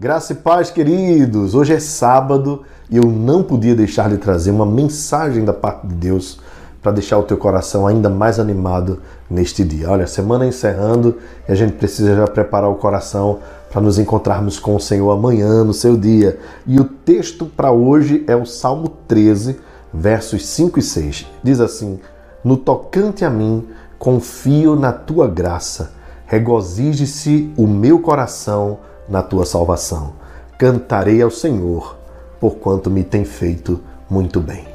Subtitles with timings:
[0.00, 1.56] Graça e paz, queridos!
[1.56, 5.94] Hoje é sábado e eu não podia deixar de trazer uma mensagem da parte de
[5.96, 6.38] Deus
[6.80, 9.90] para deixar o teu coração ainda mais animado neste dia.
[9.90, 11.16] Olha, semana encerrando
[11.48, 13.40] e a gente precisa já preparar o coração
[13.72, 16.38] para nos encontrarmos com o Senhor amanhã, no seu dia.
[16.64, 19.58] E o texto para hoje é o Salmo 13,
[19.92, 21.26] versos 5 e 6.
[21.42, 21.98] Diz assim:
[22.44, 23.66] No tocante a mim,
[23.98, 25.90] confio na tua graça,
[26.24, 30.12] regozije-se o meu coração na tua salvação.
[30.58, 31.96] Cantarei ao Senhor,
[32.40, 33.80] porquanto me tem feito
[34.10, 34.66] muito bem.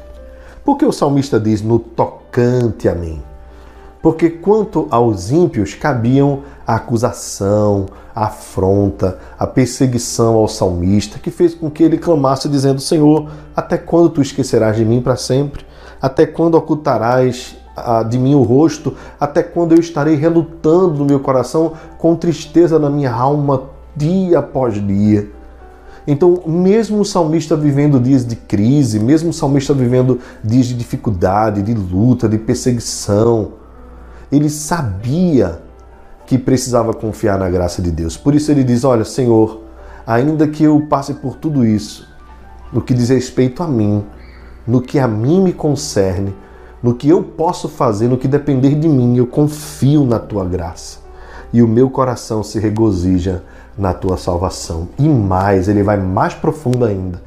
[0.64, 3.22] Porque o salmista diz no tocante a mim?
[4.04, 11.54] Porque quanto aos ímpios cabiam a acusação, a afronta, a perseguição ao salmista, que fez
[11.54, 15.64] com que ele clamasse dizendo: Senhor, até quando tu esquecerás de mim para sempre?
[16.00, 18.94] Até quando ocultarás ah, de mim o rosto?
[19.18, 24.74] Até quando eu estarei relutando no meu coração, com tristeza na minha alma dia após
[24.74, 25.30] dia.
[26.06, 31.62] Então, mesmo o salmista vivendo dias de crise, mesmo o salmista vivendo dias de dificuldade,
[31.62, 33.52] de luta, de perseguição,
[34.30, 35.62] ele sabia
[36.26, 38.16] que precisava confiar na graça de Deus.
[38.16, 39.62] Por isso ele diz: Olha, Senhor,
[40.06, 42.06] ainda que eu passe por tudo isso,
[42.72, 44.04] no que diz respeito a mim,
[44.66, 46.34] no que a mim me concerne,
[46.82, 51.03] no que eu posso fazer, no que depender de mim, eu confio na tua graça.
[51.54, 53.44] E o meu coração se regozija
[53.78, 54.88] na tua salvação.
[54.98, 57.22] E mais, ele vai mais profundo ainda.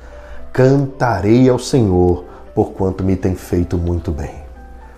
[0.51, 4.35] Cantarei ao Senhor, porquanto me tem feito muito bem.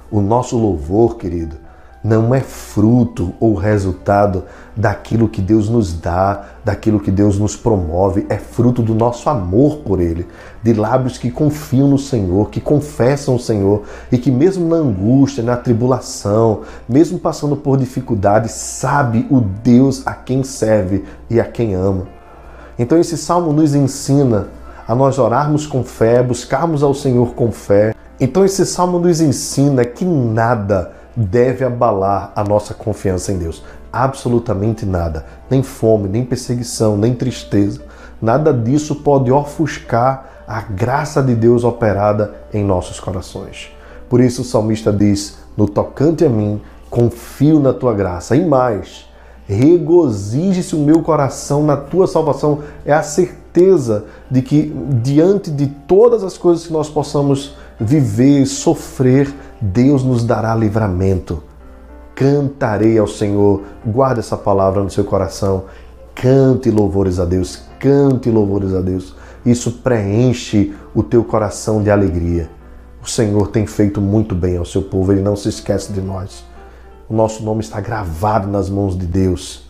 [0.09, 1.57] O nosso louvor, querido,
[2.03, 4.43] não é fruto ou resultado
[4.75, 9.77] daquilo que Deus nos dá, daquilo que Deus nos promove, é fruto do nosso amor
[9.77, 10.25] por Ele,
[10.63, 15.43] de lábios que confiam no Senhor, que confessam o Senhor e que, mesmo na angústia,
[15.43, 21.73] na tribulação, mesmo passando por dificuldades, sabe o Deus a quem serve e a quem
[21.75, 22.07] ama.
[22.77, 24.47] Então, esse salmo nos ensina
[24.87, 27.93] a nós orarmos com fé, buscarmos ao Senhor com fé.
[28.19, 33.63] Então, esse salmo nos ensina que nada deve abalar a nossa confiança em Deus.
[33.91, 35.25] Absolutamente nada.
[35.49, 37.81] Nem fome, nem perseguição, nem tristeza.
[38.21, 43.71] Nada disso pode ofuscar a graça de Deus operada em nossos corações.
[44.09, 48.35] Por isso o salmista diz: No tocante a mim, confio na tua graça.
[48.35, 49.07] E mais,
[49.47, 52.59] regozije-se o meu coração na tua salvação.
[52.85, 59.33] É a certeza de que, diante de todas as coisas que nós possamos viver, sofrer,
[59.61, 61.43] Deus nos dará livramento.
[62.15, 65.65] Cantarei ao Senhor, guarda essa palavra no seu coração.
[66.15, 69.15] Cante louvores a Deus, cante louvores a Deus.
[69.45, 72.49] Isso preenche o teu coração de alegria.
[73.01, 76.43] O Senhor tem feito muito bem ao seu povo, ele não se esquece de nós.
[77.09, 79.69] O nosso nome está gravado nas mãos de Deus.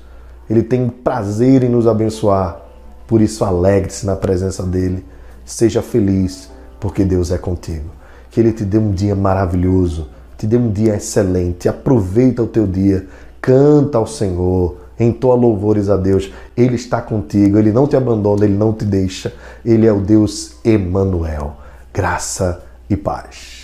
[0.50, 2.60] Ele tem prazer em nos abençoar.
[3.08, 5.06] Por isso, alegre-se na presença dele.
[5.46, 6.50] Seja feliz,
[6.80, 7.99] porque Deus é contigo.
[8.32, 10.08] Que Ele te dê um dia maravilhoso,
[10.38, 11.68] te dê um dia excelente.
[11.68, 13.08] Aproveita o teu dia,
[13.42, 16.32] canta ao Senhor, entoa louvores a Deus.
[16.56, 19.34] Ele está contigo, Ele não te abandona, Ele não te deixa.
[19.66, 21.58] Ele é o Deus Emanuel.
[21.94, 23.59] Graça e paz.